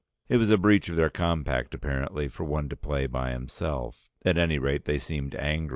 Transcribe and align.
It 0.29 0.37
was 0.37 0.49
a 0.49 0.57
breach 0.57 0.89
of 0.89 0.95
their 0.95 1.11
compact 1.11 1.75
apparently 1.75 2.27
for 2.27 2.43
one 2.43 2.69
to 2.69 2.75
play 2.75 3.05
by 3.05 3.33
himself, 3.33 4.09
at 4.25 4.35
any 4.35 4.57
rate 4.57 4.85
they 4.85 4.97
seemed 4.97 5.35
angry. 5.35 5.69